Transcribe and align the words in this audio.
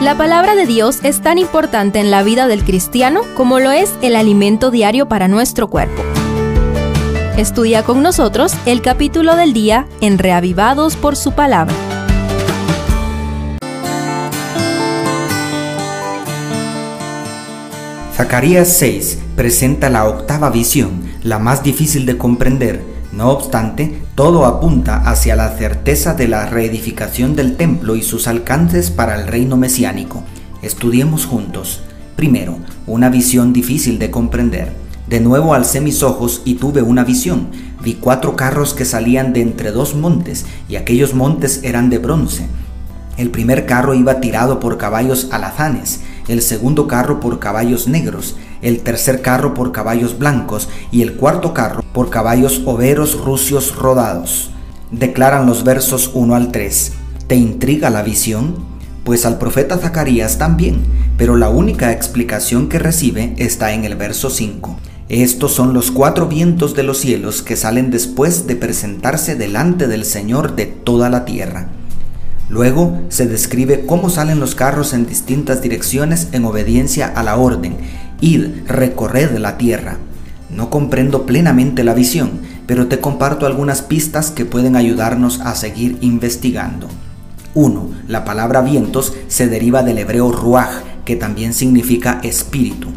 La 0.00 0.16
palabra 0.16 0.54
de 0.54 0.64
Dios 0.64 1.00
es 1.02 1.22
tan 1.22 1.38
importante 1.38 1.98
en 1.98 2.12
la 2.12 2.22
vida 2.22 2.46
del 2.46 2.62
cristiano 2.62 3.22
como 3.36 3.58
lo 3.58 3.72
es 3.72 3.92
el 4.00 4.14
alimento 4.14 4.70
diario 4.70 5.08
para 5.08 5.26
nuestro 5.26 5.68
cuerpo. 5.68 6.04
Estudia 7.36 7.82
con 7.82 8.00
nosotros 8.00 8.54
el 8.64 8.80
capítulo 8.80 9.34
del 9.34 9.52
día 9.52 9.88
en 10.00 10.18
Reavivados 10.18 10.94
por 10.94 11.16
su 11.16 11.32
palabra. 11.32 11.74
Zacarías 18.14 18.68
6 18.76 19.18
presenta 19.34 19.90
la 19.90 20.08
octava 20.08 20.50
visión, 20.50 21.02
la 21.24 21.40
más 21.40 21.64
difícil 21.64 22.06
de 22.06 22.16
comprender. 22.16 22.97
No 23.18 23.30
obstante, 23.30 24.00
todo 24.14 24.46
apunta 24.46 24.98
hacia 25.10 25.34
la 25.34 25.50
certeza 25.56 26.14
de 26.14 26.28
la 26.28 26.46
reedificación 26.46 27.34
del 27.34 27.56
templo 27.56 27.96
y 27.96 28.02
sus 28.02 28.28
alcances 28.28 28.92
para 28.92 29.20
el 29.20 29.26
reino 29.26 29.56
mesiánico. 29.56 30.22
Estudiemos 30.62 31.26
juntos. 31.26 31.80
Primero, 32.14 32.58
una 32.86 33.08
visión 33.08 33.52
difícil 33.52 33.98
de 33.98 34.12
comprender. 34.12 34.72
De 35.08 35.18
nuevo 35.18 35.54
alcé 35.54 35.80
mis 35.80 36.04
ojos 36.04 36.42
y 36.44 36.54
tuve 36.54 36.82
una 36.82 37.02
visión. 37.02 37.48
Vi 37.82 37.94
cuatro 37.94 38.36
carros 38.36 38.72
que 38.72 38.84
salían 38.84 39.32
de 39.32 39.40
entre 39.40 39.72
dos 39.72 39.96
montes, 39.96 40.46
y 40.68 40.76
aquellos 40.76 41.12
montes 41.12 41.58
eran 41.64 41.90
de 41.90 41.98
bronce. 41.98 42.46
El 43.16 43.30
primer 43.30 43.66
carro 43.66 43.94
iba 43.94 44.20
tirado 44.20 44.60
por 44.60 44.78
caballos 44.78 45.26
alazanes, 45.32 46.02
el 46.28 46.40
segundo 46.40 46.86
carro 46.86 47.18
por 47.18 47.40
caballos 47.40 47.88
negros, 47.88 48.36
el 48.62 48.80
tercer 48.80 49.22
carro 49.22 49.54
por 49.54 49.72
caballos 49.72 50.18
blancos 50.18 50.68
y 50.90 51.02
el 51.02 51.14
cuarto 51.14 51.54
carro 51.54 51.82
por 51.92 52.10
caballos 52.10 52.62
overos 52.64 53.18
rucios 53.18 53.76
rodados. 53.76 54.50
Declaran 54.90 55.46
los 55.46 55.64
versos 55.64 56.10
1 56.14 56.34
al 56.34 56.50
3. 56.50 56.92
¿Te 57.26 57.36
intriga 57.36 57.90
la 57.90 58.02
visión? 58.02 58.56
Pues 59.04 59.26
al 59.26 59.38
profeta 59.38 59.78
Zacarías 59.78 60.38
también, 60.38 60.82
pero 61.16 61.36
la 61.36 61.48
única 61.48 61.92
explicación 61.92 62.68
que 62.68 62.78
recibe 62.78 63.34
está 63.38 63.72
en 63.72 63.84
el 63.84 63.96
verso 63.96 64.30
5. 64.30 64.78
Estos 65.08 65.54
son 65.54 65.72
los 65.72 65.90
cuatro 65.90 66.26
vientos 66.26 66.74
de 66.74 66.82
los 66.82 66.98
cielos 66.98 67.42
que 67.42 67.56
salen 67.56 67.90
después 67.90 68.46
de 68.46 68.56
presentarse 68.56 69.36
delante 69.36 69.88
del 69.88 70.04
Señor 70.04 70.54
de 70.54 70.66
toda 70.66 71.08
la 71.08 71.24
tierra. 71.24 71.68
Luego 72.50 73.00
se 73.08 73.26
describe 73.26 73.86
cómo 73.86 74.10
salen 74.10 74.40
los 74.40 74.54
carros 74.54 74.92
en 74.92 75.06
distintas 75.06 75.62
direcciones 75.62 76.28
en 76.32 76.44
obediencia 76.44 77.06
a 77.06 77.22
la 77.22 77.36
orden, 77.36 77.76
id, 78.20 78.66
recorred 78.66 79.36
la 79.38 79.58
tierra. 79.58 79.98
No 80.50 80.70
comprendo 80.70 81.26
plenamente 81.26 81.84
la 81.84 81.94
visión, 81.94 82.40
pero 82.66 82.86
te 82.86 83.00
comparto 83.00 83.46
algunas 83.46 83.82
pistas 83.82 84.30
que 84.30 84.44
pueden 84.44 84.76
ayudarnos 84.76 85.40
a 85.40 85.54
seguir 85.54 85.98
investigando. 86.00 86.88
1. 87.54 87.90
La 88.08 88.24
palabra 88.24 88.60
vientos 88.60 89.14
se 89.28 89.48
deriva 89.48 89.82
del 89.82 89.98
hebreo 89.98 90.30
ruach, 90.30 90.82
que 91.04 91.16
también 91.16 91.54
significa 91.54 92.20
espíritu. 92.22 92.88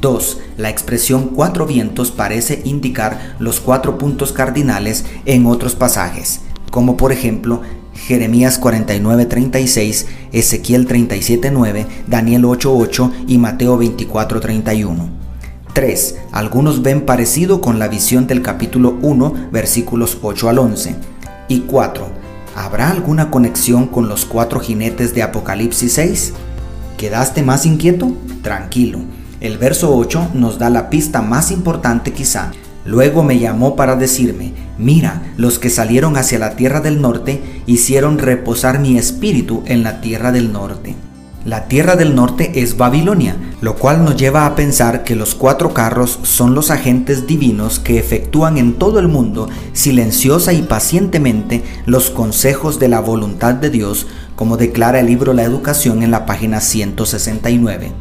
2. 0.00 0.40
La 0.56 0.68
expresión 0.68 1.28
cuatro 1.28 1.66
vientos 1.66 2.10
parece 2.10 2.60
indicar 2.64 3.36
los 3.38 3.60
cuatro 3.60 3.98
puntos 3.98 4.32
cardinales 4.32 5.04
en 5.26 5.46
otros 5.46 5.76
pasajes, 5.76 6.40
como 6.72 6.96
por 6.96 7.12
ejemplo 7.12 7.60
Jeremías 7.94 8.58
49:36, 8.58 10.06
Ezequiel 10.32 10.88
37:9, 10.88 11.86
Daniel 12.08 12.46
8:8 12.46 13.12
y 13.28 13.36
Mateo 13.38 13.78
24:31. 13.78 15.10
3. 15.74 16.16
Algunos 16.32 16.82
ven 16.82 17.02
parecido 17.02 17.60
con 17.60 17.78
la 17.78 17.88
visión 17.88 18.26
del 18.26 18.42
capítulo 18.42 18.96
1, 19.02 19.34
versículos 19.52 20.18
8 20.22 20.48
al 20.48 20.58
11. 20.58 20.96
Y 21.48 21.60
4. 21.60 22.06
¿Habrá 22.56 22.90
alguna 22.90 23.30
conexión 23.30 23.86
con 23.86 24.08
los 24.08 24.24
cuatro 24.24 24.58
jinetes 24.60 25.14
de 25.14 25.22
Apocalipsis 25.22 25.92
6? 25.92 26.32
¿Quedaste 26.96 27.42
más 27.42 27.66
inquieto? 27.66 28.12
Tranquilo. 28.42 29.00
El 29.40 29.58
verso 29.58 29.94
8 29.94 30.30
nos 30.34 30.58
da 30.58 30.70
la 30.70 30.88
pista 30.88 31.20
más 31.20 31.50
importante 31.50 32.12
quizá. 32.12 32.50
Luego 32.84 33.22
me 33.22 33.38
llamó 33.38 33.76
para 33.76 33.96
decirme, 33.96 34.52
Mira, 34.78 35.22
los 35.36 35.58
que 35.58 35.70
salieron 35.70 36.16
hacia 36.16 36.38
la 36.38 36.56
tierra 36.56 36.80
del 36.80 37.00
norte 37.00 37.42
hicieron 37.66 38.18
reposar 38.18 38.80
mi 38.80 38.98
espíritu 38.98 39.62
en 39.66 39.82
la 39.82 40.00
tierra 40.00 40.32
del 40.32 40.52
norte. 40.52 40.96
La 41.44 41.66
tierra 41.66 41.96
del 41.96 42.14
norte 42.14 42.62
es 42.62 42.76
Babilonia, 42.76 43.36
lo 43.60 43.74
cual 43.74 44.04
nos 44.04 44.16
lleva 44.16 44.46
a 44.46 44.54
pensar 44.54 45.02
que 45.02 45.16
los 45.16 45.34
cuatro 45.34 45.74
carros 45.74 46.20
son 46.22 46.54
los 46.54 46.70
agentes 46.70 47.26
divinos 47.26 47.80
que 47.80 47.98
efectúan 47.98 48.58
en 48.58 48.74
todo 48.74 49.00
el 49.00 49.08
mundo 49.08 49.48
silenciosa 49.72 50.52
y 50.52 50.62
pacientemente 50.62 51.64
los 51.84 52.10
consejos 52.10 52.78
de 52.78 52.88
la 52.88 53.00
voluntad 53.00 53.54
de 53.54 53.70
Dios, 53.70 54.06
como 54.36 54.56
declara 54.56 55.00
el 55.00 55.06
libro 55.06 55.32
La 55.32 55.42
Educación 55.42 56.04
en 56.04 56.12
la 56.12 56.26
página 56.26 56.60
169. 56.60 57.92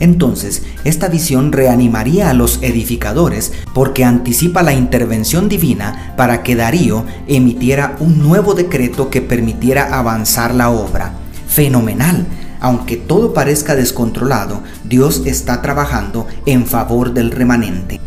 Entonces, 0.00 0.62
esta 0.84 1.08
visión 1.08 1.52
reanimaría 1.52 2.30
a 2.30 2.34
los 2.34 2.58
edificadores 2.62 3.52
porque 3.74 4.04
anticipa 4.04 4.62
la 4.62 4.72
intervención 4.72 5.48
divina 5.48 6.14
para 6.16 6.42
que 6.42 6.56
Darío 6.56 7.04
emitiera 7.26 7.96
un 8.00 8.20
nuevo 8.22 8.54
decreto 8.54 9.10
que 9.10 9.22
permitiera 9.22 9.96
avanzar 9.98 10.54
la 10.54 10.70
obra. 10.70 11.14
Fenomenal. 11.46 12.26
Aunque 12.60 12.96
todo 12.96 13.34
parezca 13.34 13.74
descontrolado, 13.74 14.62
Dios 14.84 15.22
está 15.26 15.60
trabajando 15.60 16.26
en 16.46 16.66
favor 16.66 17.12
del 17.12 17.30
remanente. 17.30 18.00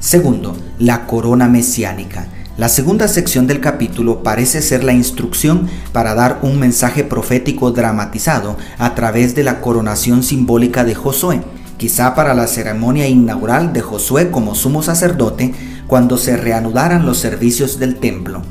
Segundo, 0.00 0.56
la 0.78 1.06
corona 1.06 1.46
mesiánica. 1.48 2.26
La 2.58 2.68
segunda 2.68 3.06
sección 3.06 3.46
del 3.46 3.60
capítulo 3.60 4.24
parece 4.24 4.62
ser 4.62 4.82
la 4.82 4.92
instrucción 4.92 5.68
para 5.92 6.16
dar 6.16 6.40
un 6.42 6.58
mensaje 6.58 7.04
profético 7.04 7.70
dramatizado 7.70 8.56
a 8.78 8.96
través 8.96 9.36
de 9.36 9.44
la 9.44 9.60
coronación 9.60 10.24
simbólica 10.24 10.82
de 10.82 10.96
Josué, 10.96 11.40
quizá 11.76 12.16
para 12.16 12.34
la 12.34 12.48
ceremonia 12.48 13.06
inaugural 13.06 13.72
de 13.72 13.80
Josué 13.80 14.32
como 14.32 14.56
sumo 14.56 14.82
sacerdote 14.82 15.54
cuando 15.86 16.18
se 16.18 16.36
reanudaran 16.36 17.06
los 17.06 17.18
servicios 17.18 17.78
del 17.78 17.94
templo. 17.94 18.42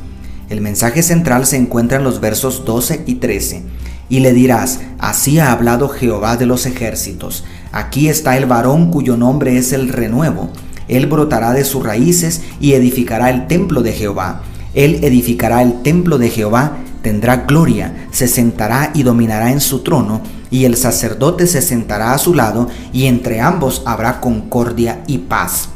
El 0.47 0.61
mensaje 0.61 1.03
central 1.03 1.45
se 1.45 1.57
encuentra 1.57 1.97
en 1.97 2.05
los 2.05 2.21
versos 2.21 2.63
12 2.63 3.03
y 3.07 3.15
13. 3.15 3.63
Y 4.07 4.21
le 4.21 4.31
dirás, 4.31 4.79
así 4.99 5.37
ha 5.37 5.51
hablado 5.51 5.89
Jehová 5.89 6.37
de 6.37 6.45
los 6.45 6.65
ejércitos, 6.65 7.43
aquí 7.73 8.07
está 8.07 8.37
el 8.37 8.45
varón 8.45 8.89
cuyo 8.89 9.17
nombre 9.17 9.57
es 9.57 9.73
el 9.73 9.89
renuevo 9.89 10.49
él 10.87 11.07
brotará 11.07 11.53
de 11.53 11.63
sus 11.63 11.83
raíces 11.83 12.41
y 12.59 12.73
edificará 12.73 13.29
el 13.29 13.47
templo 13.47 13.81
de 13.81 13.93
Jehová. 13.93 14.41
Él 14.73 14.99
edificará 15.03 15.61
el 15.61 15.81
templo 15.81 16.17
de 16.17 16.29
Jehová, 16.29 16.77
tendrá 17.01 17.37
gloria, 17.47 18.07
se 18.11 18.27
sentará 18.27 18.91
y 18.93 19.03
dominará 19.03 19.51
en 19.51 19.59
su 19.59 19.79
trono, 19.79 20.21
y 20.49 20.65
el 20.65 20.77
sacerdote 20.77 21.47
se 21.47 21.61
sentará 21.61 22.13
a 22.13 22.17
su 22.17 22.33
lado, 22.33 22.69
y 22.93 23.05
entre 23.05 23.41
ambos 23.41 23.81
habrá 23.85 24.21
concordia 24.21 25.03
y 25.07 25.19
paz. 25.19 25.69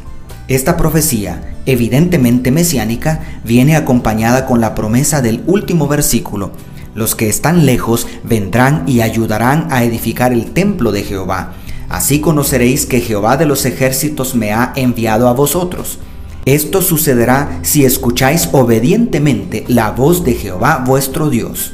Esta 0.48 0.78
profecía, 0.78 1.56
evidentemente 1.66 2.52
mesiánica, 2.52 3.22
viene 3.44 3.76
acompañada 3.76 4.46
con 4.46 4.62
la 4.62 4.76
promesa 4.76 5.22
del 5.22 5.44
último 5.46 5.88
versículo. 5.88 6.52
Los 6.94 7.16
que 7.16 7.30
están 7.30 7.66
lejos 7.66 8.08
vendrán 8.24 8.84
y 8.86 9.02
ayudarán 9.02 9.68
a 9.72 9.84
edificar 9.84 10.34
el 10.34 10.52
templo 10.52 10.92
de 10.92 11.04
Jehová 11.04 11.54
Así 11.92 12.22
conoceréis 12.22 12.86
que 12.86 13.02
Jehová 13.02 13.36
de 13.36 13.46
los 13.46 13.66
ejércitos 13.66 14.34
me 14.34 14.54
ha 14.54 14.72
enviado 14.78 15.28
a 15.28 15.34
vosotros. 15.34 16.00
Esto 16.46 16.82
sucederá 16.82 17.60
si 17.64 17.84
escucháis 17.84 18.48
obedientemente 18.54 19.66
la 19.68 19.92
voz 19.92 20.24
de 20.24 20.36
Jehová 20.36 20.86
vuestro 20.88 21.30
Dios. 21.30 21.74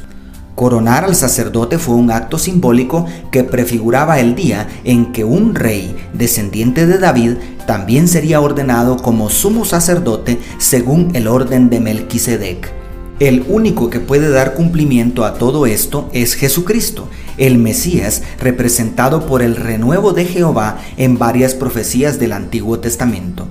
Coronar 0.56 1.04
al 1.04 1.14
sacerdote 1.14 1.78
fue 1.78 1.94
un 1.94 2.10
acto 2.10 2.36
simbólico 2.36 3.06
que 3.30 3.44
prefiguraba 3.44 4.18
el 4.18 4.34
día 4.34 4.66
en 4.82 5.12
que 5.12 5.22
un 5.22 5.54
rey, 5.54 5.94
descendiente 6.14 6.84
de 6.84 6.98
David, 6.98 7.34
también 7.68 8.08
sería 8.08 8.40
ordenado 8.40 8.96
como 8.96 9.30
sumo 9.30 9.64
sacerdote 9.64 10.40
según 10.58 11.14
el 11.14 11.28
orden 11.28 11.70
de 11.70 11.78
Melquisedec. 11.78 12.72
El 13.20 13.44
único 13.48 13.88
que 13.88 14.00
puede 14.00 14.30
dar 14.30 14.54
cumplimiento 14.54 15.24
a 15.24 15.34
todo 15.34 15.66
esto 15.66 16.08
es 16.12 16.34
Jesucristo, 16.34 17.08
el 17.38 17.58
Mesías 17.58 18.22
representado 18.40 19.26
por 19.26 19.42
el 19.42 19.56
renuevo 19.56 20.12
de 20.12 20.26
Jehová 20.26 20.78
en 20.96 21.18
varias 21.18 21.54
profecías 21.54 22.18
del 22.18 22.32
Antiguo 22.32 22.80
Testamento. 22.80 23.48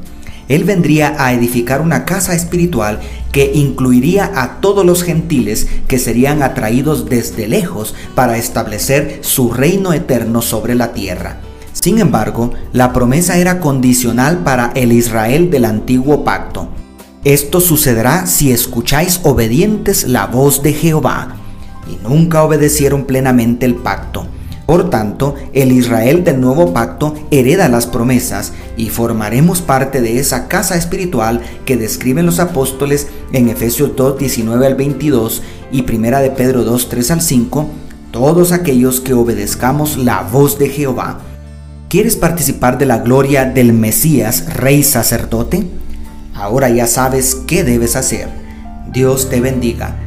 Él 0.48 0.64
vendría 0.64 1.16
a 1.18 1.34
edificar 1.34 1.82
una 1.82 2.06
casa 2.06 2.34
espiritual 2.34 3.00
que 3.32 3.52
incluiría 3.54 4.32
a 4.36 4.62
todos 4.62 4.86
los 4.86 5.04
gentiles 5.04 5.68
que 5.88 6.00
serían 6.00 6.42
atraídos 6.42 7.10
desde 7.10 7.48
lejos 7.48 7.96
para 8.16 8.38
establecer 8.38 9.20
su 9.22 9.52
reino 9.52 9.92
eterno 9.94 10.42
sobre 10.42 10.76
la 10.76 10.94
tierra. 10.94 11.42
Sin 11.74 12.00
embargo, 12.00 12.52
la 12.72 12.94
promesa 12.94 13.38
era 13.38 13.60
condicional 13.60 14.40
para 14.40 14.72
el 14.74 14.92
Israel 14.92 15.50
del 15.50 15.66
antiguo 15.66 16.24
pacto. 16.24 16.70
Esto 17.24 17.60
sucederá 17.60 18.26
si 18.26 18.52
escucháis 18.52 19.20
obedientes 19.24 20.08
la 20.08 20.28
voz 20.28 20.64
de 20.64 20.74
Jehová. 20.74 21.36
Y 21.90 21.98
nunca 22.08 22.44
obedecieron 22.44 23.06
plenamente 23.06 23.66
el 23.66 23.76
pacto. 23.76 24.28
Por 24.66 24.90
tanto, 24.90 25.36
el 25.54 25.72
Israel 25.72 26.24
del 26.26 26.42
nuevo 26.42 26.74
pacto 26.74 27.16
hereda 27.32 27.70
las 27.70 27.88
promesas 27.88 28.52
y 28.76 28.90
formaremos 28.90 29.62
parte 29.62 30.02
de 30.02 30.20
esa 30.20 30.50
casa 30.50 30.76
espiritual 30.76 31.42
que 31.66 31.78
describen 31.78 32.26
los 32.26 32.40
apóstoles 32.40 33.08
en 33.32 33.48
Efesios 33.48 33.96
2, 33.96 34.20
19 34.20 34.66
al 34.66 34.76
22 34.76 35.42
y 35.72 35.90
1 35.90 36.20
de 36.20 36.32
Pedro 36.32 36.64
2, 36.66 36.90
3 36.90 37.12
al 37.12 37.22
5 37.22 37.70
todos 38.12 38.52
aquellos 38.52 39.00
que 39.00 39.14
obedezcamos 39.14 39.98
la 39.98 40.22
voz 40.22 40.58
de 40.58 40.70
Jehová. 40.70 41.20
¿Quieres 41.90 42.16
participar 42.16 42.78
de 42.78 42.86
la 42.86 43.00
gloria 43.00 43.46
del 43.46 43.74
Mesías, 43.74 44.56
Rey 44.56 44.84
Sacerdote? 44.84 45.68
Ahora 46.34 46.70
ya 46.70 46.88
sabes 46.88 47.36
qué 47.48 47.64
debes 47.64 47.96
hacer. 47.96 48.28
Dios 48.92 49.30
te 49.30 49.40
bendiga, 49.40 50.07